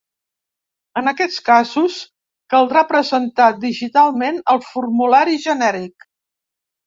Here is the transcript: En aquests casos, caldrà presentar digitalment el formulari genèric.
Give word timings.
En 1.01 1.09
aquests 1.09 1.35
casos, 1.49 1.97
caldrà 2.53 2.83
presentar 2.93 3.49
digitalment 3.65 4.41
el 4.55 4.63
formulari 4.71 5.37
genèric. 5.47 6.09